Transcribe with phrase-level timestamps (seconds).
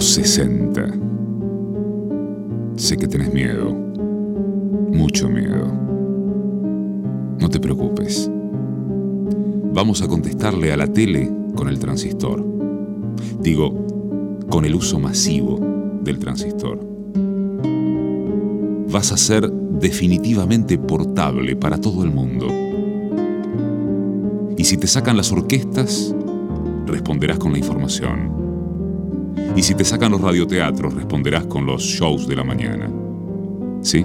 [0.00, 0.98] los 60.
[2.76, 5.66] Sé que tenés miedo, mucho miedo.
[7.38, 8.30] No te preocupes.
[9.74, 12.42] Vamos a contestarle a la tele con el transistor.
[13.42, 13.74] Digo,
[14.48, 15.60] con el uso masivo
[16.02, 16.80] del transistor.
[18.90, 22.46] Vas a ser definitivamente portable para todo el mundo.
[24.56, 26.14] Y si te sacan las orquestas,
[26.86, 28.39] responderás con la información.
[29.56, 32.90] Y si te sacan los radioteatros, responderás con los shows de la mañana.
[33.82, 34.04] ¿Sí?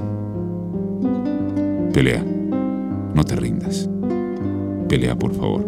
[1.94, 2.26] Pelea.
[3.14, 3.90] No te rindas.
[4.90, 5.66] Pelea, por favor.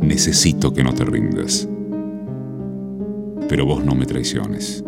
[0.00, 1.68] Necesito que no te rindas.
[3.48, 4.84] Pero vos no me traiciones.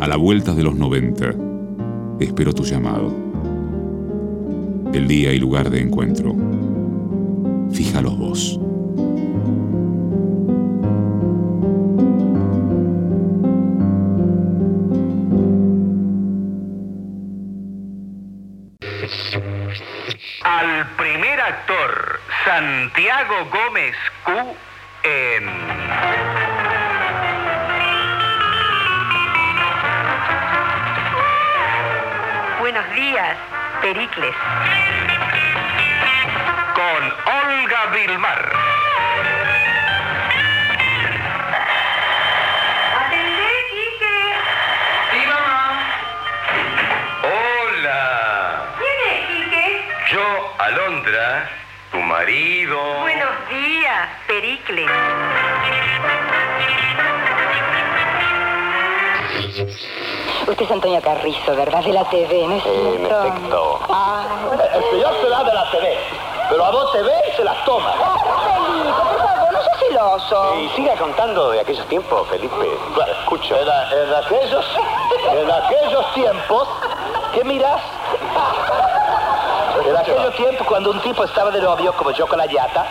[0.00, 1.34] A la vuelta de los 90,
[2.20, 3.12] espero tu llamado.
[4.92, 6.34] El día y lugar de encuentro.
[7.70, 8.60] Fíjalo vos.
[22.56, 24.32] Santiago Gómez Q
[25.02, 25.44] en...
[32.58, 33.36] Buenos días,
[33.82, 34.34] Pericles.
[36.72, 37.02] Con
[37.44, 38.52] Olga Vilmar.
[42.96, 44.16] ¡Atendé, Quique!
[45.12, 45.62] Sí, mamá.
[47.22, 48.64] Hola.
[48.78, 49.88] ¿Quién es, Quique?
[50.10, 51.50] Yo, Alondra,
[52.20, 52.78] marido.
[53.02, 54.90] Buenos días, Pericles.
[60.48, 61.82] Usted es Antonio Carrizo, ¿verdad?
[61.84, 63.24] De la TV, ¿no es En cierto?
[63.26, 63.80] efecto.
[63.90, 64.24] Ah,
[64.74, 65.98] El señor se da de la TV,
[66.48, 67.92] pero a vos te ve y se las toma.
[67.92, 70.54] Felipe, por favor, no seas celoso.
[70.56, 72.54] Y siga contando de aquellos tiempos, Felipe.
[72.94, 73.56] Bueno, escucho.
[73.56, 73.68] En,
[74.08, 74.66] en aquellos,
[75.32, 76.68] en aquellos tiempos,
[77.34, 77.80] ¿qué miras?
[79.86, 82.84] En aquellos tiempos, cuando un tipo estaba de novio, como yo con la yata,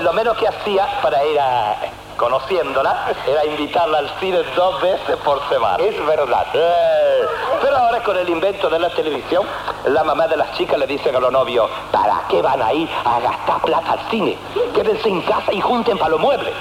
[0.00, 1.76] lo menos que hacía para ir a
[2.16, 5.82] conociéndola era invitarla al cine dos veces por semana.
[5.82, 6.46] Es verdad.
[6.52, 7.26] Eh,
[7.62, 9.46] pero ahora con el invento de la televisión,
[9.86, 12.88] la mamá de las chicas le dicen a los novios, ¿para qué van a ir
[13.04, 14.36] a gastar plata al cine?
[14.74, 16.52] Quédense en casa y junten para los muebles.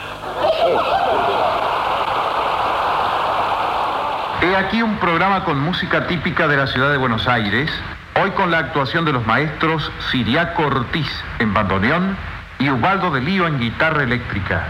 [4.42, 7.70] He aquí un programa con música típica de la ciudad de Buenos Aires,
[8.16, 11.08] hoy con la actuación de los maestros Siriaco Ortiz
[11.40, 12.16] en bandoneón
[12.60, 14.68] y Ubaldo de Lío en guitarra eléctrica.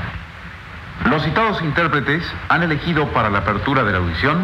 [1.05, 4.39] Los citados intérpretes han elegido para la apertura de la audición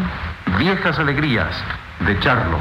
[0.58, 1.54] Viejas Alegrías
[2.00, 2.58] de Charlo.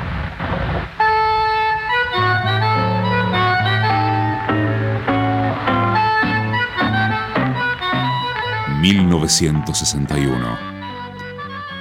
[8.85, 10.59] 1961.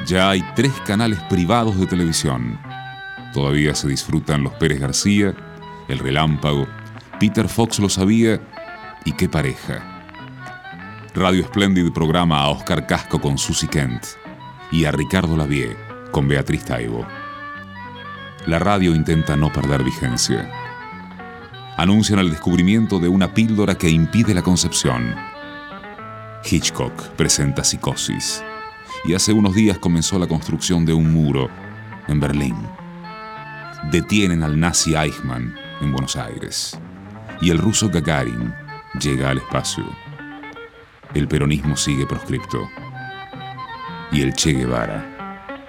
[0.07, 2.59] Ya hay tres canales privados de televisión.
[3.34, 5.34] Todavía se disfrutan los Pérez García,
[5.89, 6.69] El Relámpago,
[7.19, 8.41] Peter Fox lo sabía
[9.05, 10.05] y qué pareja.
[11.17, 14.05] Radio Splendid programa a Oscar Casco con Susie Kent
[14.71, 15.77] y a Ricardo Lavie
[16.12, 17.05] con Beatriz Taibo.
[18.47, 20.49] La radio intenta no perder vigencia.
[21.77, 25.12] Anuncian el descubrimiento de una píldora que impide la concepción.
[26.49, 28.44] Hitchcock presenta Psicosis
[29.05, 31.50] y hace unos días comenzó la construcción de un muro
[32.06, 32.84] en Berlín.
[33.91, 36.78] Detienen al nazi Eichmann en Buenos Aires
[37.41, 38.53] y el ruso Gagarin
[39.00, 39.84] llega al espacio.
[41.15, 42.69] El peronismo sigue proscripto
[44.11, 45.05] y el Che Guevara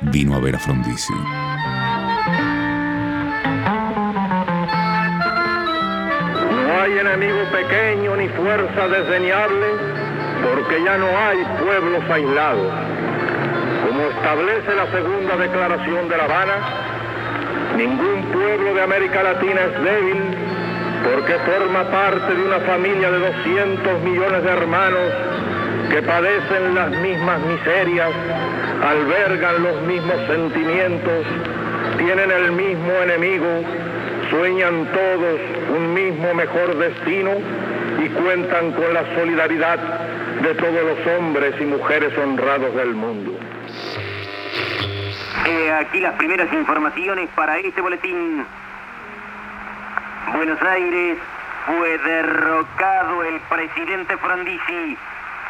[0.01, 1.13] vino a ver a Frondizi.
[6.51, 9.67] No hay enemigo pequeño ni fuerza desdeñable,
[10.43, 12.73] porque ya no hay pueblos aislados.
[13.87, 16.94] Como establece la segunda declaración de La Habana,
[17.75, 20.23] ningún pueblo de América Latina es débil,
[21.03, 25.11] porque forma parte de una familia de 200 millones de hermanos
[25.89, 28.09] que padecen las mismas miserias,
[28.83, 31.25] albergan los mismos sentimientos,
[31.97, 33.63] tienen el mismo enemigo,
[34.29, 35.39] sueñan todos
[35.77, 37.31] un mismo mejor destino
[38.03, 39.79] y cuentan con la solidaridad
[40.41, 43.31] de todos los hombres y mujeres honrados del mundo.
[45.45, 48.43] Aquí las primeras informaciones para este boletín.
[50.33, 51.19] Buenos Aires
[51.67, 54.97] fue derrocado el presidente Frondizi.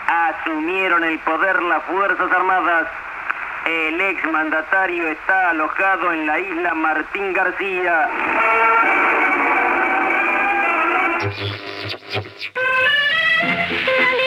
[0.08, 2.90] Asumieron el poder las Fuerzas Armadas.
[3.66, 8.10] El exmandatario está alojado en la isla Martín García.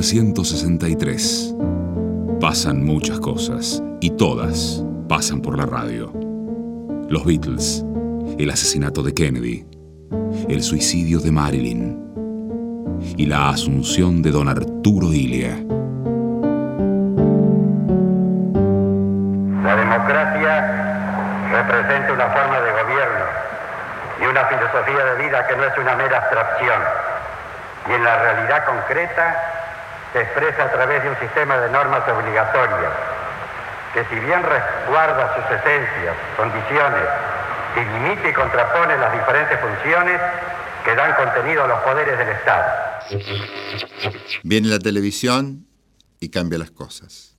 [0.00, 1.54] 1963.
[2.40, 6.10] Pasan muchas cosas y todas pasan por la radio.
[7.10, 7.84] Los Beatles,
[8.38, 9.66] el asesinato de Kennedy,
[10.48, 12.00] el suicidio de Marilyn
[13.18, 15.58] y la asunción de don Arturo Ilia.
[19.62, 23.24] La democracia representa una forma de gobierno
[24.22, 26.80] y una filosofía de vida que no es una mera abstracción
[27.86, 29.49] y en la realidad concreta
[30.12, 32.92] se expresa a través de un sistema de normas obligatorias
[33.92, 37.02] que si bien resguarda sus esencias, condiciones
[37.76, 40.20] y limita y contrapone las diferentes funciones
[40.84, 42.90] que dan contenido a los poderes del Estado.
[44.42, 45.66] Viene la televisión
[46.20, 47.36] y cambia las cosas.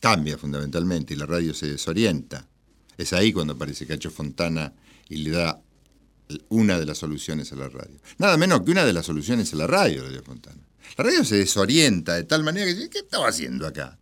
[0.00, 2.46] Cambia fundamentalmente y la radio se desorienta.
[2.96, 4.72] Es ahí cuando aparece Cacho Fontana
[5.08, 5.58] y le da
[6.48, 7.98] una de las soluciones a la radio.
[8.18, 10.62] Nada menos que una de las soluciones a la radio, Cacho Fontana.
[10.96, 13.98] La radio se desorienta de tal manera que dice, ¿qué estaba haciendo acá?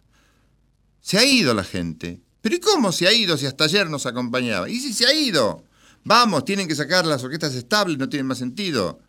[1.00, 2.20] Se ha ido la gente.
[2.40, 4.68] Pero ¿y cómo se ha ido si hasta ayer nos acompañaba?
[4.68, 5.64] ¿Y si se ha ido?
[6.04, 9.00] Vamos, tienen que sacar las orquestas estables, no tiene más sentido.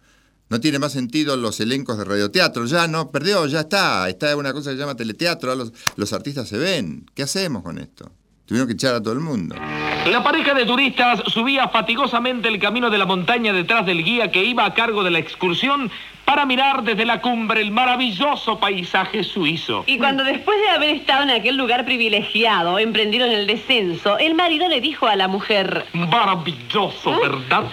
[0.48, 4.08] No tiene más sentido los elencos de radioteatro, ya no, perdió, ya está.
[4.08, 7.06] Está una cosa que se llama teleteatro, los, los artistas se ven.
[7.16, 8.12] ¿Qué hacemos con esto?
[8.46, 9.56] Tuvieron que echar a todo el mundo.
[9.56, 14.46] La pareja de turistas subía fatigosamente el camino de la montaña detrás del guía que
[14.46, 15.90] iba a cargo de la excursión
[16.26, 19.84] para mirar desde la cumbre el maravilloso paisaje suizo.
[19.86, 24.34] Y cuando después de haber estado en aquel lugar privilegiado, emprendido en el descenso, el
[24.34, 25.86] marido le dijo a la mujer...
[25.94, 27.64] Maravilloso, ¿verdad?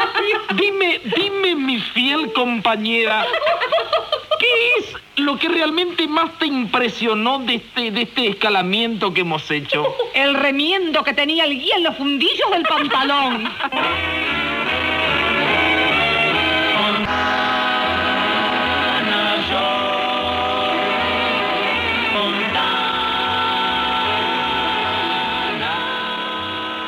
[0.54, 3.26] dime, dime, mi fiel compañera,
[4.38, 4.46] ¿qué
[4.78, 9.94] es lo que realmente más te impresionó de este, de este escalamiento que hemos hecho?
[10.14, 13.50] El remiendo que tenía el guía en los fundillos del pantalón.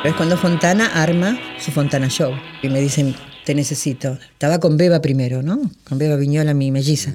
[0.05, 3.15] Es cuando Fontana arma su Fontana Show y me dicen,
[3.45, 4.19] te necesito.
[4.33, 5.71] Estaba con Beba primero, ¿no?
[5.85, 7.15] Con Beba Viñola, mi melliza.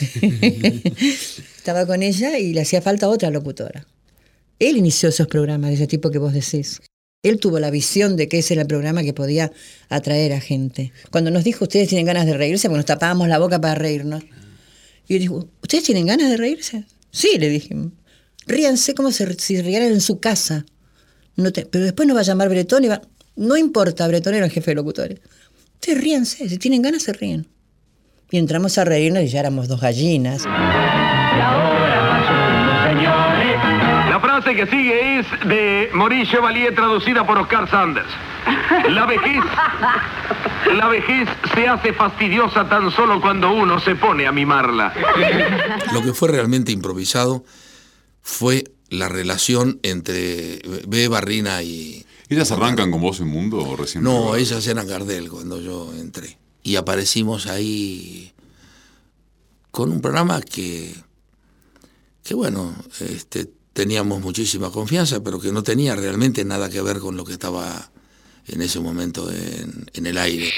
[1.56, 3.86] Estaba con ella y le hacía falta otra locutora.
[4.58, 6.82] Él inició esos programas de ese tipo que vos decís.
[7.22, 9.52] Él tuvo la visión de que ese era el programa que podía
[9.88, 10.92] atraer a gente.
[11.12, 14.24] Cuando nos dijo, ustedes tienen ganas de reírse, porque nos tapábamos la boca para reírnos.
[15.06, 16.84] Y yo dijo, ¿ustedes tienen ganas de reírse?
[17.12, 17.76] Sí, le dije.
[18.48, 20.66] Ríanse como si, si rieran en su casa.
[21.36, 23.00] No te, pero después nos va a llamar Bretón y va...
[23.36, 25.20] No importa, Bretón era el jefe de locutores.
[25.74, 27.46] Ustedes ríanse, si tienen ganas se ríen.
[28.30, 30.44] Y entramos a reírnos y ya éramos dos gallinas.
[34.14, 38.08] La frase que sigue es de Maurice Chevalier traducida por Oscar Sanders.
[38.90, 39.42] La vejez,
[40.76, 44.92] la vejez se hace fastidiosa tan solo cuando uno se pone a mimarla.
[45.92, 47.44] Lo que fue realmente improvisado
[48.22, 48.64] fue
[48.94, 52.04] la relación entre Beba, Rina y...
[52.28, 54.02] ¿Ellas arrancan con vos en Mundo o recién?
[54.02, 56.38] No, ellas eran Gardel cuando yo entré.
[56.62, 58.32] Y aparecimos ahí
[59.70, 60.94] con un programa que,
[62.22, 67.16] que bueno, este, teníamos muchísima confianza, pero que no tenía realmente nada que ver con
[67.16, 67.90] lo que estaba
[68.46, 70.52] en ese momento en, en el aire.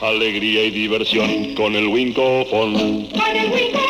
[0.00, 3.08] Alegría y diversión con el Wincofon.
[3.08, 3.80] Con el Huico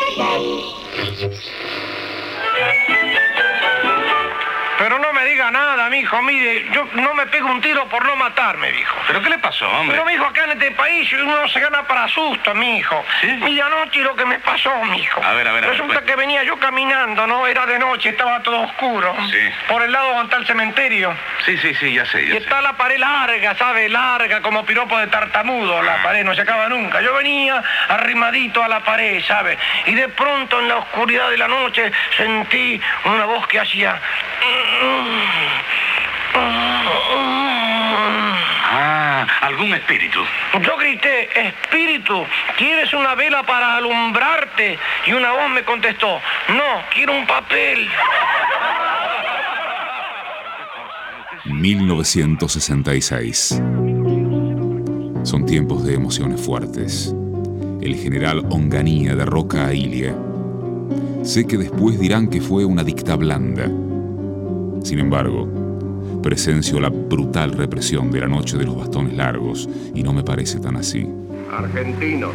[4.79, 6.21] Pero no me nada, mijo.
[6.23, 8.97] Mire, yo no me pego un tiro por no matarme, mijo.
[9.07, 9.97] ¿Pero qué le pasó, hombre?
[9.99, 13.05] Pero, mijo, acá en este país uno se gana para susto, mijo.
[13.21, 13.27] ¿Sí?
[13.29, 15.23] Mire anoche lo que me pasó, mijo.
[15.23, 16.07] A ver, a ver, a ver, Resulta pues.
[16.07, 17.47] que venía yo caminando, ¿no?
[17.47, 19.15] Era de noche, estaba todo oscuro.
[19.31, 19.39] Sí.
[19.69, 21.15] Por el lado donde está el cementerio.
[21.45, 22.37] Sí, sí, sí, ya sé, Y sé.
[22.39, 23.89] está la pared larga, ¿sabe?
[23.89, 25.83] Larga, como piropo de tartamudo.
[25.83, 27.01] La pared no se acaba nunca.
[27.01, 29.59] Yo venía arrimadito a la pared, ¿sabe?
[29.87, 34.01] Y de pronto en la oscuridad de la noche sentí una voz que hacía...
[38.77, 40.21] Ah, algún espíritu.
[40.61, 42.27] Yo grité, espíritu,
[42.57, 44.79] ¿quieres una vela para alumbrarte?
[45.07, 47.89] Y una voz me contestó, no, quiero un papel.
[51.45, 53.63] 1966.
[55.23, 57.15] Son tiempos de emociones fuertes.
[57.81, 60.17] El general Onganía derroca a Ilia.
[61.23, 63.71] Sé que después dirán que fue una dicta blanda.
[64.85, 65.49] Sin embargo,
[66.23, 70.61] presencio la brutal represión de la noche de los bastones largos y no me parece
[70.61, 71.09] tan así.
[71.51, 72.33] Argentinos,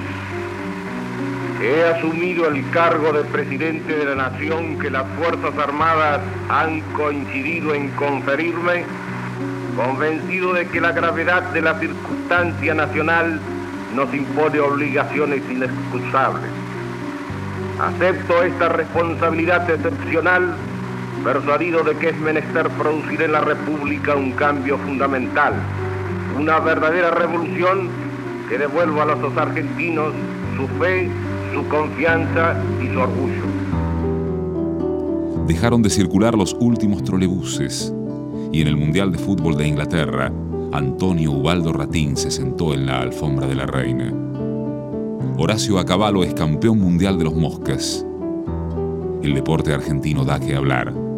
[1.61, 7.75] he asumido el cargo de presidente de la nación que las Fuerzas Armadas han coincidido
[7.75, 8.83] en conferirme,
[9.75, 13.39] convencido de que la gravedad de circunstancias circunstancia nacional
[13.95, 16.49] nos impone obligaciones inexcusables.
[17.79, 20.55] Acepto esta responsabilidad excepcional,
[21.23, 25.53] persuadido de que es menester producir en la República un cambio fundamental,
[26.37, 27.89] una verdadera revolución
[28.47, 30.13] que devuelva a los argentinos
[30.55, 31.09] su fe,
[31.53, 33.43] su confianza y su orgullo.
[35.47, 37.93] Dejaron de circular los últimos trolebuses
[38.51, 40.31] y en el Mundial de Fútbol de Inglaterra,
[40.71, 44.13] Antonio Ubaldo Ratín se sentó en la alfombra de la reina.
[45.37, 48.05] Horacio Acabalo es campeón mundial de los moscas.
[49.21, 51.08] El deporte argentino da que hablar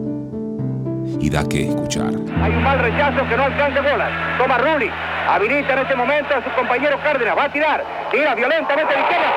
[1.22, 2.10] y da que escuchar.
[2.42, 4.10] Hay un mal rechazo que no alcanza bolas.
[4.38, 4.90] Toma Rulli.
[5.30, 7.38] Habilita en este momento a su compañero Cárdenas.
[7.38, 7.84] Va a tirar.
[8.12, 9.32] Tira violentamente a la izquierda.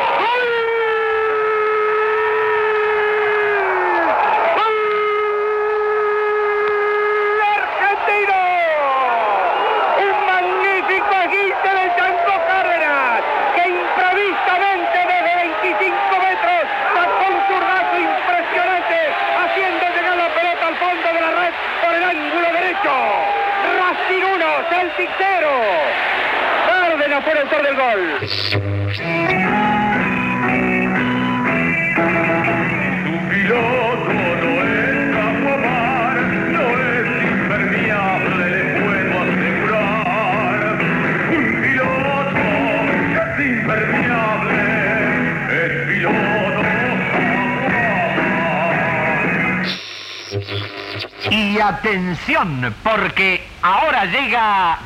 [51.95, 54.79] Atención, porque ahora llega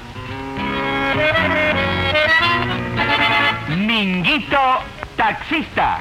[3.69, 4.59] Minguito
[5.17, 6.01] Taxista.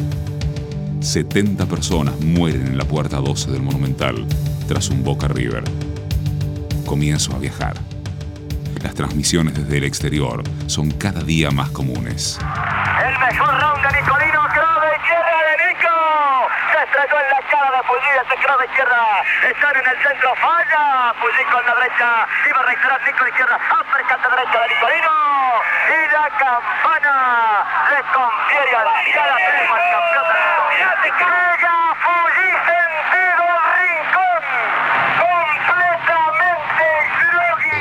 [1.02, 4.26] 70 personas mueren en la puerta 12 del Monumental
[4.68, 5.64] tras un Boca River.
[6.86, 7.76] Comienzo a viajar.
[8.82, 12.40] Las transmisiones desde el exterior son cada día más comunes.
[12.40, 15.96] El mejor round de Nicolino, de izquierda de Nico.
[16.72, 19.02] Se estrelló en la cara de Pulli, ese de izquierda.
[19.46, 21.14] Están en el centro, falla.
[21.22, 22.10] Pulli con la derecha.
[22.50, 23.58] Iba a reaccionar Nico izquierda.
[23.58, 25.14] Uppercut de derecha de Nicolino.
[25.86, 30.64] Y la campana le confiere al cada prima al campeón del mundo.
[31.06, 33.46] Llega Pulli sentido
[33.78, 34.44] rincón.
[35.22, 36.86] Completamente
[37.32, 37.80] groggy.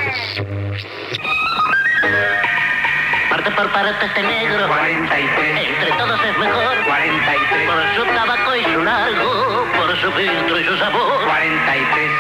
[3.31, 4.69] Parte por parte este negro.
[4.69, 5.69] 43.
[5.69, 6.75] Entre todos es mejor.
[6.85, 7.71] 43.
[7.71, 11.25] Por su tabaco y su largo, por su filtro y su sabor.
[11.25, 12.11] 43.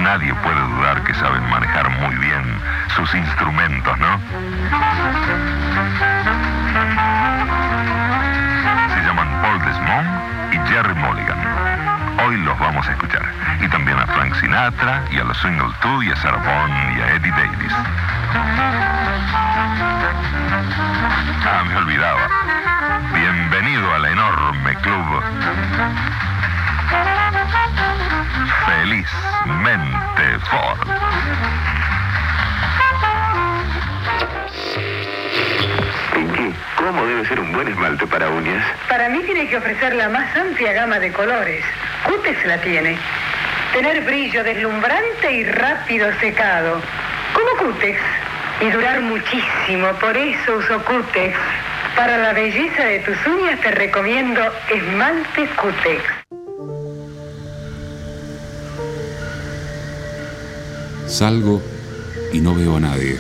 [0.01, 2.43] nadie puede dudar que saben manejar muy bien
[2.95, 4.19] sus instrumentos, ¿no?
[8.93, 11.39] Se llaman Paul Desmond y Jerry Mulligan.
[12.25, 13.23] Hoy los vamos a escuchar.
[13.61, 17.15] Y también a Frank Sinatra, y a los Single 2, y a Sarah y a
[17.15, 17.73] Eddie Davis.
[21.45, 22.27] Ah, me olvidaba.
[23.13, 25.23] Bienvenido al enorme club.
[28.79, 30.79] Felizmente Ford.
[36.13, 38.65] Pinky, ¿cómo debe ser un buen esmalte para uñas?
[38.89, 41.63] Para mí tiene que ofrecer la más amplia gama de colores.
[42.05, 42.97] Cutex la tiene.
[43.73, 46.81] Tener brillo deslumbrante y rápido secado.
[47.33, 48.01] Como Cutex.
[48.61, 49.87] Y durar muchísimo.
[49.99, 51.37] Por eso uso Cutex.
[51.95, 56.22] Para la belleza de tus uñas te recomiendo esmalte Cutex.
[61.13, 61.61] Salgo
[62.33, 63.17] y no veo a nadie.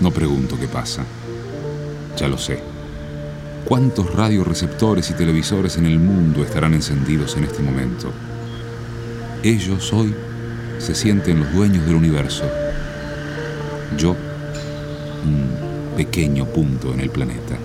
[0.00, 1.02] No pregunto qué pasa.
[2.18, 2.58] Ya lo sé.
[3.64, 8.12] ¿Cuántos radioreceptores y televisores en el mundo estarán encendidos en este momento?
[9.42, 10.14] Ellos hoy
[10.78, 12.44] se sienten los dueños del universo.
[13.96, 14.10] Yo,
[15.24, 17.56] un pequeño punto en el planeta.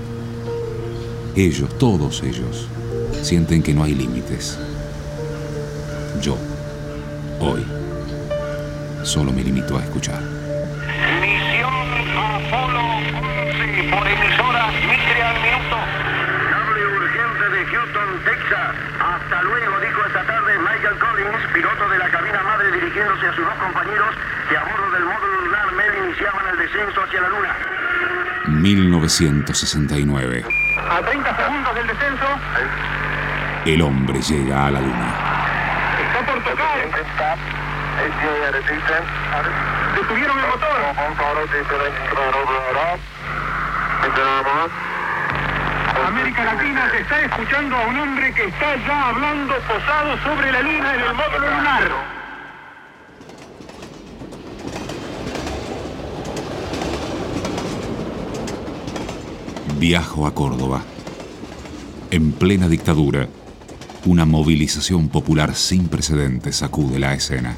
[1.36, 2.70] Ellos, todos ellos,
[3.22, 4.58] sienten que no hay límites.
[6.22, 6.38] Yo,
[7.42, 7.66] hoy,
[9.08, 10.20] solo me limito a escuchar.
[11.22, 15.78] Misión Apolo 11 por emisora Mitre al minuto.
[16.52, 18.76] Cable urgente de Houston, Texas.
[19.00, 23.46] Hasta luego, dijo esta tarde Michael Collins, piloto de la cabina madre dirigiéndose a sus
[23.46, 24.14] dos compañeros
[24.50, 27.56] que a bordo del módulo lunar MED iniciaban el descenso hacia la luna.
[28.60, 30.46] 1969.
[30.92, 32.26] A 30 segundos del descenso.
[33.66, 35.16] El hombre llega a la luna.
[35.96, 37.57] Está por tocar.
[39.96, 40.68] Detuvieron el motor.
[46.08, 50.62] América Latina se está escuchando a un hombre que está ya hablando posado sobre la
[50.62, 51.92] luna en el módulo lunar.
[59.78, 60.82] Viajo a Córdoba.
[62.10, 63.28] En plena dictadura,
[64.06, 67.56] una movilización popular sin precedentes sacude la escena.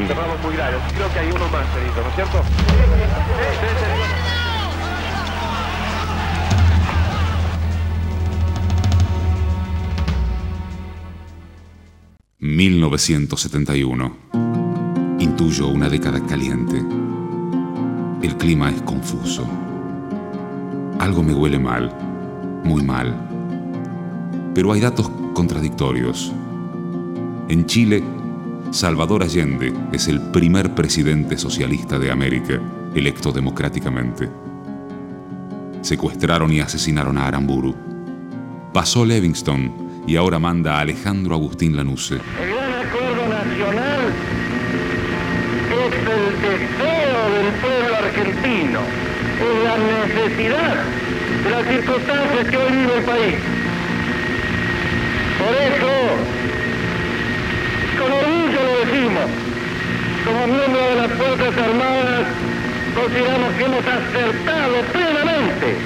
[0.00, 0.80] Internados muy graves.
[0.94, 2.42] Creo que hay uno más herido, ¿no es cierto?
[2.42, 4.30] Sí, sí,
[12.60, 14.16] 1971.
[15.18, 16.82] Intuyo una década caliente.
[18.22, 19.46] El clima es confuso.
[20.98, 21.90] Algo me huele mal,
[22.64, 23.14] muy mal.
[24.54, 26.32] Pero hay datos contradictorios.
[27.48, 28.02] En Chile,
[28.70, 32.60] Salvador Allende es el primer presidente socialista de América
[32.94, 34.28] electo democráticamente.
[35.82, 37.74] Secuestraron y asesinaron a Aramburu.
[38.72, 42.12] Pasó Livingston y ahora manda a Alejandro Agustín Lanusse.
[42.12, 42.20] El
[42.54, 44.00] gran acuerdo nacional
[45.72, 48.80] es el deseo del pueblo argentino,
[49.40, 50.84] es la necesidad
[51.42, 53.34] de las circunstancias que hoy vive el país.
[55.40, 55.99] Por eso,
[58.84, 59.24] decimos,
[60.24, 62.26] como miembros de las Fuerzas Armadas,
[62.94, 65.76] consideramos que hemos acertado plenamente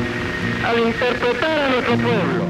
[0.65, 2.45] al interpretar a nuestro pueblo.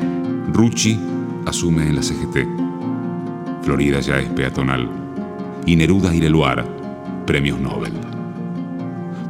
[0.52, 1.00] Rucci
[1.46, 3.64] asume en la CGT.
[3.64, 4.88] Florida ya es peatonal.
[5.66, 6.64] Y Neruda y Leluar,
[7.26, 7.94] premios Nobel.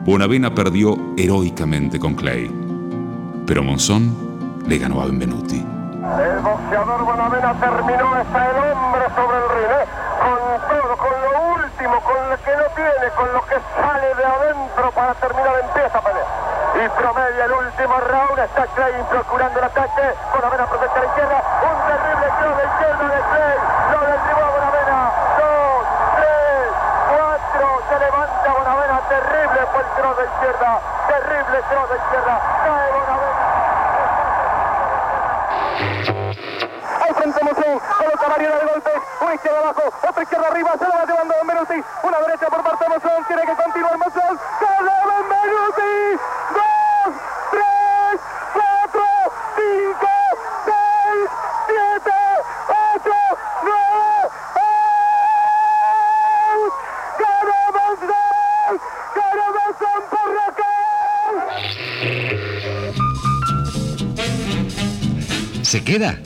[0.04, 2.50] Bonavena perdió heroicamente con Clay.
[3.46, 5.56] Pero Monzón le ganó a Benvenuti.
[5.58, 10.03] El boxeador Bonavena terminó, está el hombre sobre el ring.
[10.24, 14.24] Con todo, con lo último, con lo que no tiene, con lo que sale de
[14.24, 16.26] adentro para terminar, empieza a pelear.
[16.74, 21.42] Y promedia el último round, está Clay procurando el ataque, Bonavena protege a la izquierda,
[21.60, 23.56] un terrible cross de izquierda de Clay,
[23.92, 25.84] lo derribó a Bonavena, dos,
[26.16, 26.72] tres,
[27.12, 32.34] cuatro, se levanta Bonavena, terrible fue el cross de izquierda, terrible cross de izquierda,
[32.64, 33.44] cae Bonavena.
[37.04, 38.73] Al frente Mosén, coloca golpes,
[39.34, 42.90] izquierda abajo, otra izquierda arriba, se la va llevando Benvenuti, una derecha por parte de
[42.90, 46.18] Mosén, tiene que continuar Mosén, sale Benvenuti,
[46.54, 47.14] dos,
[47.50, 48.20] tres,
[48.52, 49.04] cuatro,
[49.56, 50.10] cinco,
[50.64, 51.30] seis,
[51.66, 52.16] siete,
[52.68, 53.16] ocho,
[53.64, 54.30] nueve,
[56.54, 56.72] ¡out!
[57.18, 58.74] ¡Ganó Mosén!
[59.14, 60.28] ¡Ganó Mosén por
[65.64, 66.18] ¿Se queda?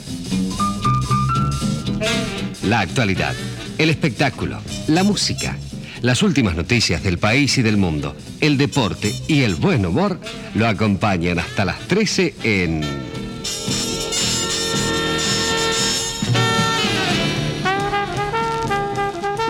[2.69, 3.33] La actualidad,
[3.79, 5.57] el espectáculo, la música,
[6.03, 10.19] Las últimas noticias del país y del mundo, el deporte y el buen humor
[10.53, 12.81] lo acompañan hasta las 13 en...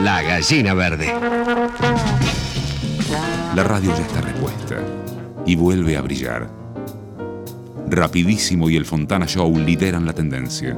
[0.02, 1.14] La gallina verde.
[3.54, 4.78] La radio ya está repuesta
[5.46, 6.50] y vuelve a brillar.
[7.90, 10.78] Rapidísimo y el Fontana Show lideran la tendencia.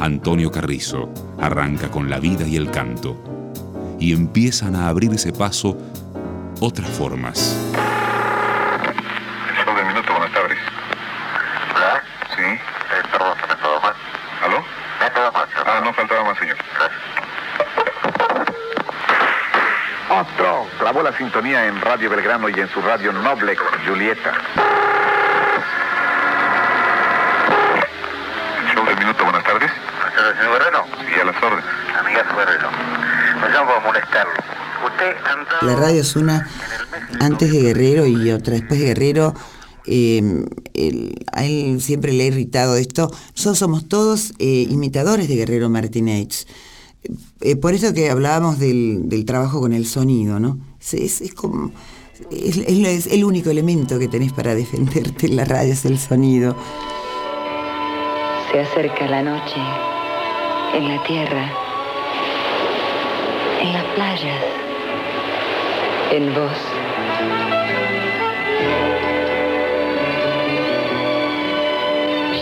[0.00, 3.16] Antonio Carrizo arranca con la vida y el canto
[3.98, 5.76] y empiezan a abrirse paso
[6.60, 7.56] otras formas.
[9.64, 10.58] Show del minuto, buenas tardes.
[11.74, 12.02] ¿Hola?
[12.36, 12.60] Sí.
[13.10, 13.94] perdón, ¿me todo más?
[14.44, 14.64] ¿Aló?
[15.00, 15.48] Me todo más.
[15.66, 16.56] Ah, no faltaba más, señor.
[20.10, 20.66] Otro.
[20.78, 24.32] Clavó la sintonía en Radio Belgrano y en su radio Noblex, Julieta.
[28.74, 29.70] Show del minuto, buenas tardes.
[30.38, 30.84] Señor Guerrero,
[31.40, 31.98] Sí, a las órdenes.
[31.98, 32.68] amigazo Guerrero,
[33.40, 34.32] me llamo para molestarlo.
[34.86, 35.50] Usted anda...
[35.62, 36.48] La radio es una
[37.20, 39.34] antes de Guerrero y otra después de Guerrero.
[39.86, 43.10] eh, él- a él siempre le ha irritado esto.
[43.36, 46.46] Nosotros somos todos eh, imitadores de Guerrero Martínez.
[47.40, 50.58] Eh, por eso que hablábamos del, del trabajo con el sonido, ¿no?
[50.80, 51.72] Es, es- es como.
[52.32, 56.56] Es, es el único elemento que tenés para defenderte en la radio, es el sonido.
[58.50, 59.54] Se acerca la noche,
[60.78, 61.44] en la tierra,
[63.60, 64.44] en las playas,
[66.12, 66.58] en vos.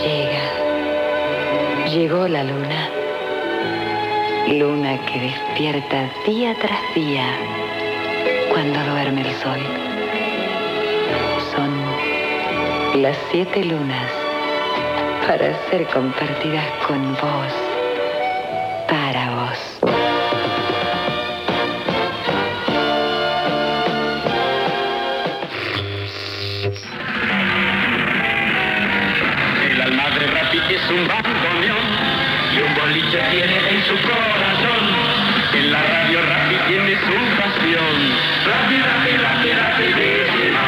[0.03, 2.89] Llega, llegó la luna,
[4.49, 7.25] luna que despierta día tras día
[8.53, 9.59] cuando duerme el sol.
[11.55, 14.11] Son las siete lunas
[15.27, 17.66] para ser compartidas con vos,
[30.99, 31.85] un bandoneón
[32.55, 34.83] y un boliche tiene en su corazón.
[35.53, 37.97] En la radio Rappi tiene su pasión.
[38.45, 40.63] Rappi, Rappi, Rappi, rapidísima.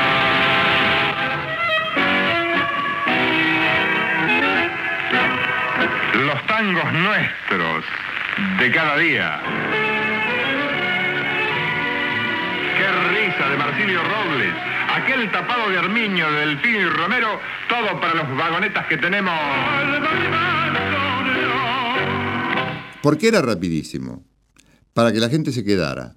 [6.26, 7.86] Los tangos nuestros
[8.60, 9.40] de cada día.
[12.78, 14.69] Qué risa de Marsilio Robles.
[14.96, 19.34] Aquel tapado de Armiño, de Delfín y Romero, todo para los vagonetas que tenemos.
[23.02, 24.26] ¿Por qué era rapidísimo?
[24.94, 26.16] Para que la gente se quedara.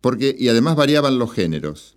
[0.00, 1.96] Porque, y además variaban los géneros.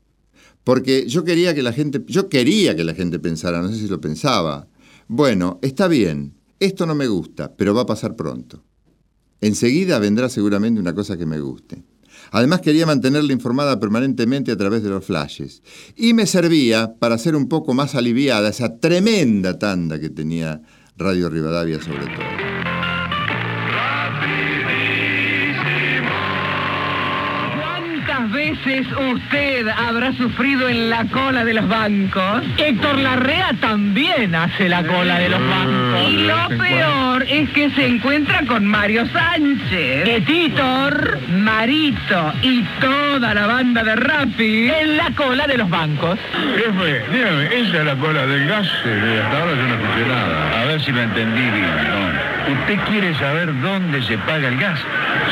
[0.64, 3.88] Porque yo quería que la gente, yo quería que la gente pensara, no sé si
[3.88, 4.68] lo pensaba.
[5.08, 8.64] Bueno, está bien, esto no me gusta, pero va a pasar pronto.
[9.42, 11.84] Enseguida vendrá seguramente una cosa que me guste.
[12.32, 15.62] Además quería mantenerla informada permanentemente a través de los flashes.
[15.96, 20.62] Y me servía para hacer un poco más aliviada esa tremenda tanda que tenía
[20.98, 22.51] Radio Rivadavia sobre todo.
[28.52, 32.44] Veces usted habrá sufrido en la cola de los bancos?
[32.58, 36.10] Héctor Larrea también hace la cola de los bancos.
[36.10, 43.34] Y lo peor es que se encuentra con Mario Sánchez, que Titor, Marito y toda
[43.34, 46.20] la banda de Rappi en la cola de los bancos.
[46.58, 48.68] Jefe, dígame, ¿esa es la cola del gas?
[48.68, 50.62] hasta ahora yo no escuché nada.
[50.62, 51.72] A ver si lo entendí bien.
[52.60, 54.80] ¿Usted quiere saber dónde se paga el gas?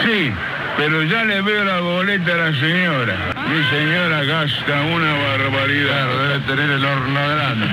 [0.05, 0.31] Sí,
[0.79, 3.15] pero ya le veo la boleta a la señora.
[3.49, 7.67] Mi señora gasta una barbaridad, debe tener el horno grande.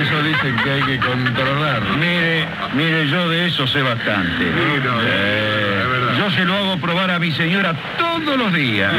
[0.00, 1.82] Eso dicen que hay que controlar.
[2.00, 4.44] Mire, mire, yo de eso sé bastante.
[4.44, 5.84] Eh,
[6.18, 8.92] yo se lo hago probar a mi señora todos los días.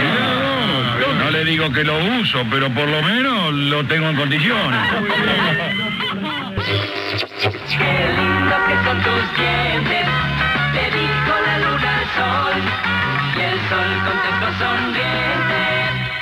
[1.20, 4.80] No le digo que lo uso, pero por lo menos lo tengo en condiciones.
[7.42, 10.08] Qué lindo que son tus dientes,
[10.72, 13.03] te dijo la luna al sol.
[13.70, 15.62] Sol contestó sonriente.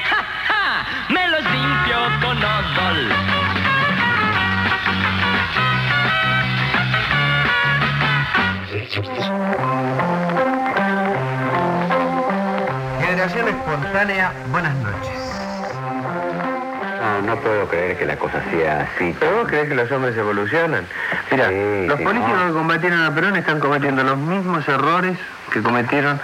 [0.09, 0.85] ¡Ja, ja!
[1.09, 3.11] Me los limpio con odol.
[12.99, 15.11] Generación espontánea, buenas noches.
[17.01, 19.15] No, no puedo creer que la cosa sea así.
[19.19, 20.85] ¿Pero vos crees que los hombres evolucionan?
[21.31, 22.47] Mira, Sí, los sí, políticos no.
[22.47, 25.17] que combatieron a Perón están cometiendo los mismos errores
[25.51, 26.19] que cometieron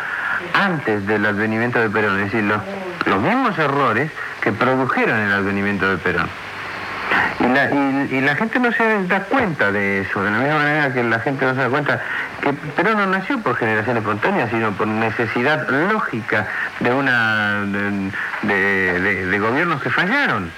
[0.54, 2.20] antes del advenimiento de Perón.
[2.20, 2.62] Es decir, los,
[3.06, 6.28] los mismos errores que produjeron el advenimiento de Perón.
[7.40, 10.92] Y la, y, la gente no se da cuenta de eso, de la misma manera
[10.94, 12.02] que la gente no se da cuenta
[12.42, 16.48] que Perón no nació por generación espontánea, sino por necesidad lógica
[16.80, 17.64] de una
[18.42, 20.52] de- de gobiernos que fallaron.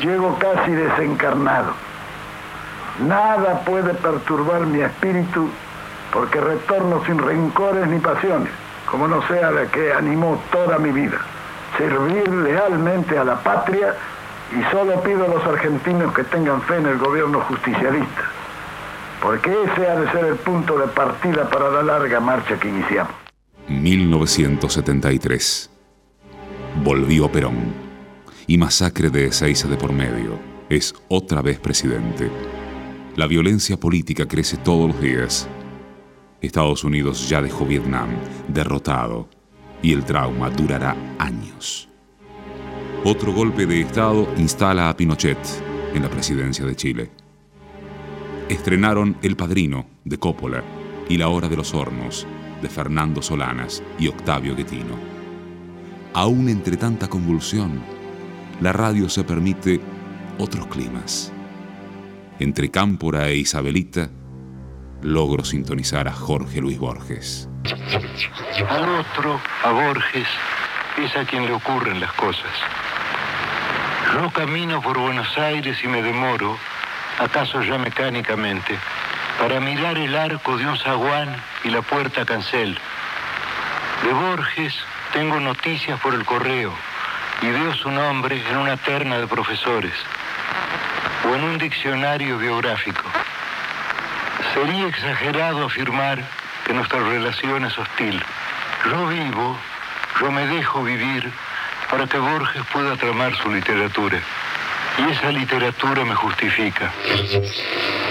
[0.00, 1.74] Llego casi desencarnado.
[3.06, 5.48] Nada puede perturbar mi espíritu
[6.12, 8.50] porque retorno sin rencores ni pasiones,
[8.90, 11.18] como no sea la que animó toda mi vida.
[11.76, 13.94] Servir lealmente a la patria
[14.56, 18.22] y solo pido a los argentinos que tengan fe en el gobierno justicialista,
[19.22, 23.12] porque ese ha de ser el punto de partida para la larga marcha que iniciamos.
[23.68, 25.70] 1973.
[26.82, 27.74] Volvió Perón.
[28.46, 30.38] Y masacre de Ezeiza de por medio.
[30.70, 32.30] Es otra vez presidente.
[33.14, 35.46] La violencia política crece todos los días.
[36.40, 38.10] Estados Unidos ya dejó Vietnam
[38.48, 39.28] derrotado
[39.82, 41.88] y el trauma durará años.
[43.04, 45.38] Otro golpe de Estado instala a Pinochet
[45.94, 47.10] en la presidencia de Chile.
[48.48, 50.62] Estrenaron El Padrino de Coppola
[51.08, 52.26] y La Hora de los Hornos
[52.62, 54.96] de Fernando Solanas y Octavio Guetino.
[56.12, 57.80] Aún entre tanta convulsión,
[58.60, 59.80] la radio se permite
[60.38, 61.32] otros climas.
[62.38, 64.10] Entre Cámpora e Isabelita,
[65.02, 67.48] logro sintonizar a Jorge Luis Borges.
[68.68, 70.26] Al otro, a Borges,
[70.98, 72.52] es a quien le ocurren las cosas.
[74.14, 76.56] Yo camino por Buenos Aires y me demoro,
[77.18, 78.78] acaso ya mecánicamente,
[79.38, 82.76] para mirar el arco de un zaguán y la puerta cancel.
[84.02, 84.74] De Borges
[85.12, 86.72] tengo noticias por el correo
[87.42, 89.94] y veo su nombre en una terna de profesores
[91.24, 93.02] o en un diccionario biográfico.
[94.54, 96.18] Sería exagerado afirmar
[96.66, 98.22] que nuestra relación es hostil.
[98.90, 99.58] Yo vivo,
[100.20, 101.30] yo me dejo vivir
[101.90, 104.18] para que Borges pueda tramar su literatura.
[104.98, 106.90] Y esa literatura me justifica.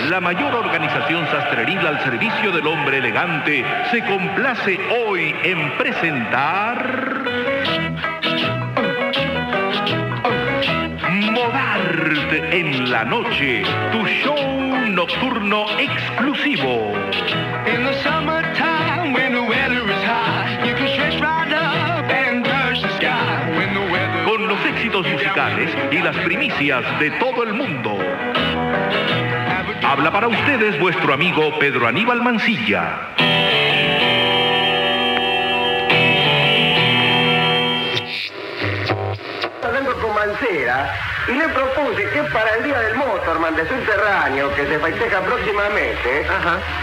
[0.10, 7.17] La mayor organización sastreril al servicio del hombre elegante se complace hoy en presentar
[11.90, 14.36] En la noche, tu show
[14.90, 16.92] nocturno exclusivo.
[17.66, 22.82] In the summertime, when the weather is high, you can stretch right up and touch
[22.82, 23.56] the sky.
[23.56, 27.98] When the weather Con los éxitos musicales y las primicias de todo el mundo.
[29.82, 33.16] Habla para ustedes vuestro amigo Pedro Aníbal Mancilla.
[39.64, 44.66] hablando con Mancera y le propuse que para el Día del Motorman de Subterráneo, que
[44.66, 46.26] se festeja próximamente,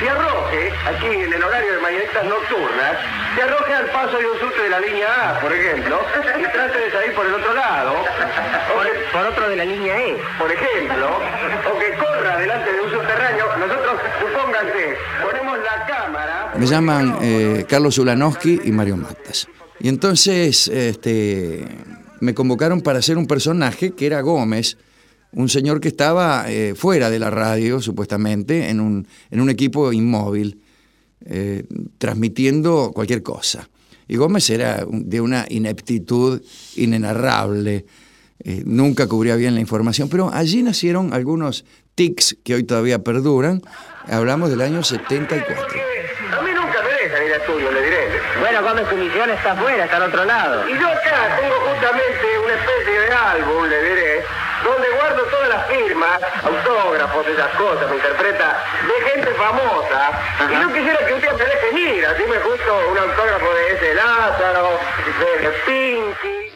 [0.01, 2.97] se arroje, aquí en el horario de mañanitas nocturnas,
[3.35, 6.01] se arroje al paso de un subte de la línea A, por ejemplo,
[6.39, 7.95] y trate de salir por el otro lado.
[9.13, 10.19] Por, otro de la línea E.
[10.39, 11.07] Por ejemplo,
[11.73, 13.47] o que corra delante de un subterráneo.
[13.57, 16.53] Nosotros, supónganse, ponemos la cámara.
[16.57, 19.49] Me llaman eh, Carlos Ulanowski y Mario Matas.
[19.81, 21.67] Y entonces este,
[22.25, 24.79] me convocaron para hacer un personaje que era Gómez,
[25.33, 29.93] un señor que estaba eh, fuera de la radio, supuestamente, en un, en un equipo
[29.93, 30.61] inmóvil,
[31.27, 31.65] eh,
[31.99, 33.69] transmitiendo cualquier cosa.
[34.09, 36.43] Y Gómez era de una ineptitud
[36.77, 37.85] inenarrable,
[38.43, 43.63] eh, nunca cubría bien la información, pero allí nacieron algunos tics que hoy todavía perduran.
[44.07, 45.55] Hablamos del año 74.
[45.57, 48.05] A mí nunca me dejan ir a estudio, le diré.
[48.85, 50.69] Gómez, tu misión está afuera, está al otro lado.
[50.69, 54.25] Y yo acá tengo justamente una especie de álbum, le diré,
[54.65, 60.11] donde guardo todas las firmas, autógrafos, esas cosas, me interpreta, de gente famosa.
[60.51, 63.95] Y yo quisiera que usted me deje ir, así me justo un autógrafo de ese
[63.95, 64.79] Lázaro,
[65.21, 66.53] de Pinky.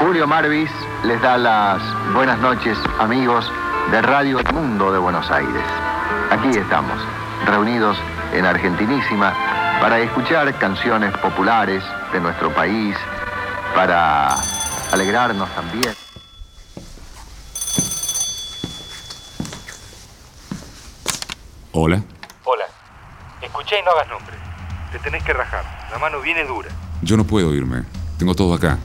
[0.00, 0.70] Julio Marvis
[1.04, 3.50] les da las buenas noches, amigos
[3.90, 5.64] de Radio El Mundo de Buenos Aires.
[6.30, 6.98] Aquí estamos,
[7.46, 7.98] reunidos
[8.32, 9.32] en Argentinísima
[9.80, 12.96] para escuchar canciones populares de nuestro país,
[13.74, 14.34] para
[14.92, 15.94] alegrarnos también.
[21.72, 22.02] Hola,
[22.44, 22.64] Hola.
[23.40, 24.34] Escuché y no hagas nombre.
[24.90, 25.64] Te tenés que rajar.
[25.90, 26.68] La mano viene dura.
[27.02, 27.84] yo no puedo irme.
[28.18, 28.78] Tengo todo acá.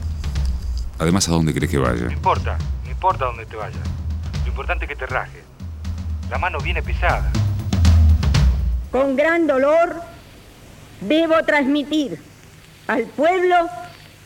[0.98, 2.04] Además, ¿a dónde querés que vaya?
[2.04, 2.56] No importa.
[2.84, 3.80] No importa dónde te vayas.
[4.42, 5.42] Lo importante es que te rajes.
[6.30, 7.30] La mano viene pesada.
[8.94, 9.96] Con gran dolor
[11.00, 12.22] debo transmitir
[12.86, 13.56] al pueblo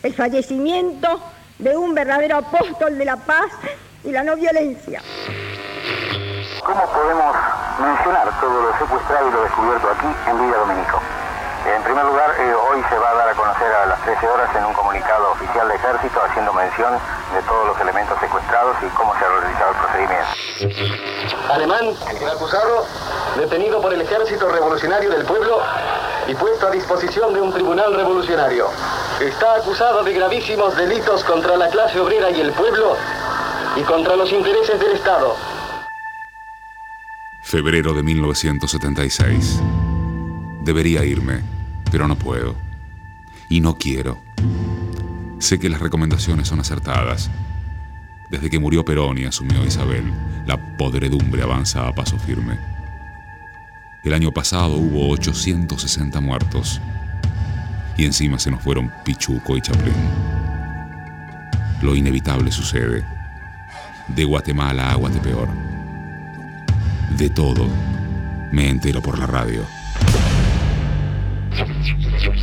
[0.02, 1.22] el fallecimiento
[1.58, 3.50] de un verdadero apóstol de la paz
[4.04, 5.00] y la no violencia.
[6.62, 7.34] ¿Cómo podemos
[7.80, 11.00] mencionar todo lo secuestrado y lo descubierto aquí en Villa Dominico?
[11.74, 14.48] En primer lugar, eh, hoy se va a dar a conocer a las 13 horas
[14.56, 16.94] en un comunicado oficial de ejército haciendo mención
[17.34, 21.52] de todos los elementos secuestrados y cómo se ha realizado el procedimiento.
[21.52, 22.86] Alemán, el acusado,
[23.36, 25.60] detenido por el Ejército Revolucionario del Pueblo
[26.26, 28.68] y puesto a disposición de un tribunal revolucionario.
[29.20, 32.96] Está acusado de gravísimos delitos contra la clase obrera y el pueblo
[33.76, 35.36] y contra los intereses del Estado.
[37.42, 39.60] Febrero de 1976.
[40.60, 41.42] Debería irme,
[41.90, 42.56] pero no puedo.
[43.48, 44.22] Y no quiero.
[45.38, 47.30] Sé que las recomendaciones son acertadas.
[48.30, 50.12] Desde que murió Perón y asumió Isabel,
[50.46, 52.58] la podredumbre avanza a paso firme.
[54.04, 56.80] El año pasado hubo 860 muertos.
[57.96, 59.94] Y encima se nos fueron Pichuco y Chaplin.
[61.82, 63.04] Lo inevitable sucede.
[64.08, 65.48] De Guatemala a Guatepeor.
[67.16, 67.68] De todo
[68.52, 69.64] me entero por la radio.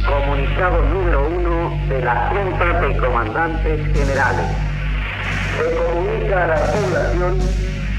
[0.06, 4.46] Comunicado número uno de la Junta de Comandantes Generales.
[5.58, 7.39] Se comunica a la población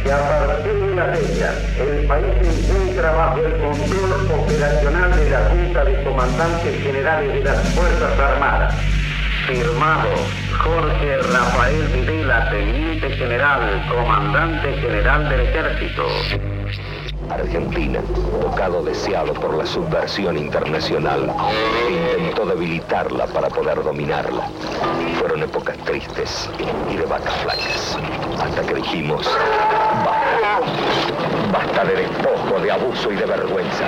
[0.02, 5.30] que a partir de la fecha el país se encuentra bajo el control operacional de
[5.30, 8.74] la Junta de Comandantes Generales de las Fuerzas Armadas.
[9.46, 10.08] Firmado
[10.58, 16.06] Jorge Rafael Videla, Teniente General, Comandante General del Ejército.
[17.30, 18.00] Argentina,
[18.42, 21.32] bocado deseado por la subversión internacional,
[21.90, 24.48] intentó debilitarla para poder dominarla.
[25.18, 26.48] Fueron épocas tristes
[26.92, 27.98] y de vacas flacas,
[28.40, 29.26] hasta que dijimos,
[30.04, 30.60] basta,
[31.52, 33.86] basta de despojo, de abuso y de vergüenza.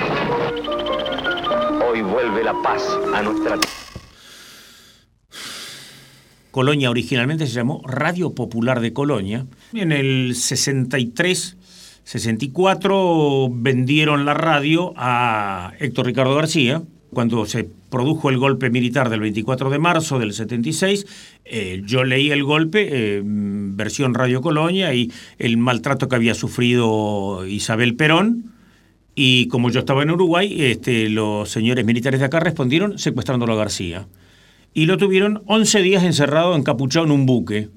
[1.89, 3.57] Hoy vuelve la paz a nuestra
[6.51, 9.45] Colonia originalmente se llamó Radio Popular de Colonia.
[9.73, 11.58] En el 63
[12.09, 16.81] 64 vendieron la radio a Héctor Ricardo García.
[17.13, 21.05] Cuando se produjo el golpe militar del 24 de marzo del 76,
[21.45, 27.45] eh, yo leí el golpe, eh, versión Radio Colonia, y el maltrato que había sufrido
[27.45, 28.53] Isabel Perón.
[29.13, 33.57] Y como yo estaba en Uruguay, este, los señores militares de acá respondieron secuestrándolo a
[33.57, 34.07] García.
[34.73, 37.69] Y lo tuvieron 11 días encerrado, encapuchado en un buque.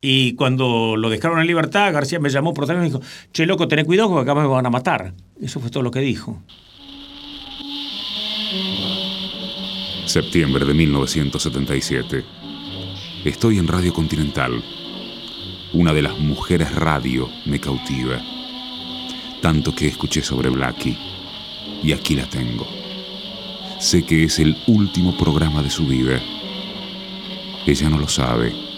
[0.00, 3.68] Y cuando lo dejaron en libertad, García me llamó por teléfono y dijo, che, loco,
[3.68, 5.12] ten cuidado porque acá me van a matar.
[5.40, 6.42] Eso fue todo lo que dijo.
[10.06, 12.24] Septiembre de 1977.
[13.24, 14.64] Estoy en Radio Continental.
[15.74, 18.20] Una de las mujeres radio me cautiva.
[19.42, 20.98] Tanto que escuché sobre Blackie.
[21.82, 22.66] Y aquí la tengo.
[23.78, 26.20] Sé que es el último programa de su vida.
[27.66, 28.69] Ella no lo sabe.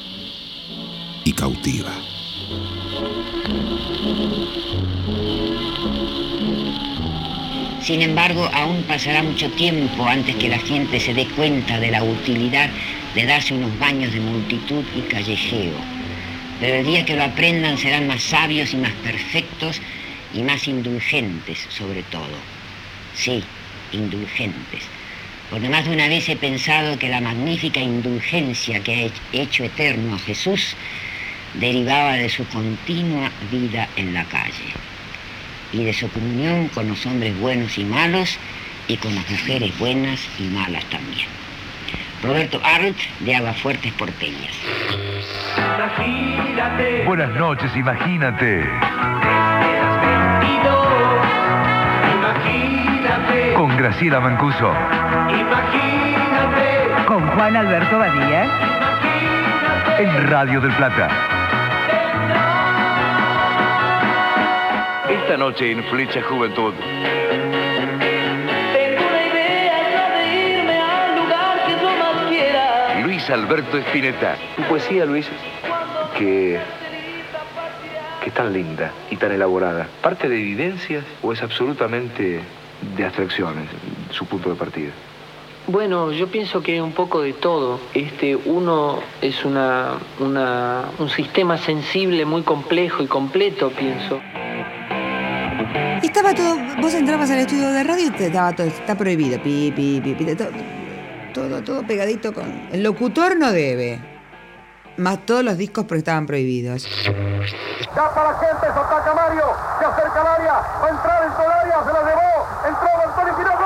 [7.82, 12.04] Sin embargo, aún pasará mucho tiempo antes que la gente se dé cuenta de la
[12.04, 12.70] utilidad
[13.16, 15.74] de darse unos baños de multitud y callejeo.
[16.60, 19.80] Pero el día que lo aprendan serán más sabios y más perfectos
[20.32, 22.38] y más indulgentes sobre todo.
[23.14, 23.42] Sí,
[23.92, 24.84] indulgentes.
[25.50, 30.14] Porque más de una vez he pensado que la magnífica indulgencia que ha hecho eterno
[30.14, 30.76] a Jesús
[31.54, 34.72] derivaba de su continua vida en la calle
[35.72, 38.38] y de su comunión con los hombres buenos y malos
[38.88, 41.28] y con las mujeres buenas y malas también.
[42.22, 44.52] Roberto Arlt de Aguafuertes Porteñas.
[47.04, 48.64] Buenas noches, imagínate.
[53.56, 54.72] Con Graciela Mancuso.
[57.06, 58.46] Con Juan Alberto Badía.
[59.98, 61.41] En Radio del Plata.
[65.22, 66.74] Esta noche en Flecha Juventud.
[73.04, 74.36] Luis Alberto Espineta.
[74.56, 75.28] Tu poesía, Luis,
[76.18, 76.58] que,
[78.20, 82.40] que es tan linda y tan elaborada, ¿parte de evidencias o es absolutamente
[82.96, 83.68] de abstracciones
[84.10, 84.90] su punto de partida?
[85.68, 87.78] Bueno, yo pienso que un poco de todo.
[87.94, 94.20] Este, uno es una, una, un sistema sensible muy complejo y completo, pienso.
[96.02, 99.72] Estaba todo, vos entrabas al estudio de radio y te estaba todo, está prohibido, pi,
[99.74, 100.48] pi, pi, pi, todo,
[101.32, 102.44] todo, todo pegadito con...
[102.72, 104.00] El locutor no debe,
[104.96, 106.86] más todos los discos porque estaban prohibidos.
[107.04, 109.44] Ya para gente, soltá Camario,
[109.78, 113.36] se acerca al área, va a entrar en el área, se la llevó, entró Antonio
[113.36, 113.61] Quiroga,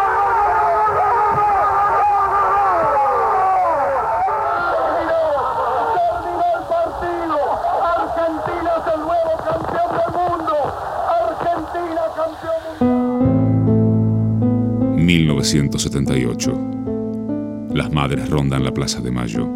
[15.36, 17.68] 1978.
[17.74, 19.46] Las madres rondan la Plaza de Mayo.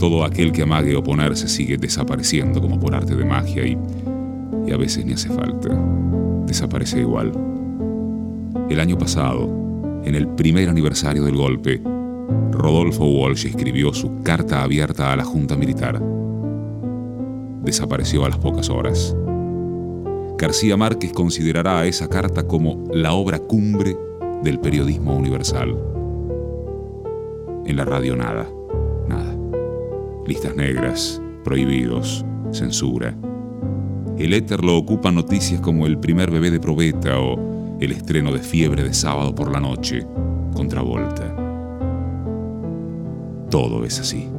[0.00, 3.78] Todo aquel que amague oponerse sigue desapareciendo como por arte de magia y,
[4.66, 5.68] y a veces ni hace falta.
[6.46, 7.30] Desaparece igual.
[8.68, 9.48] El año pasado,
[10.04, 11.80] en el primer aniversario del golpe,
[12.50, 16.02] Rodolfo Walsh escribió su carta abierta a la Junta Militar.
[17.62, 19.14] Desapareció a las pocas horas.
[20.36, 23.96] García Márquez considerará a esa carta como la obra cumbre
[24.42, 25.76] del periodismo universal.
[27.66, 28.46] En la radio nada,
[29.08, 29.36] nada.
[30.26, 33.16] Listas negras, prohibidos, censura.
[34.18, 38.40] El éter lo ocupan noticias como el primer bebé de probeta o el estreno de
[38.40, 40.06] fiebre de sábado por la noche,
[40.54, 41.34] contravolta.
[43.50, 44.33] Todo es así.